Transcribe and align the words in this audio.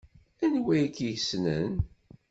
Anwa 0.43 0.73
i 0.83 0.85
k-yessnen? 0.95 1.73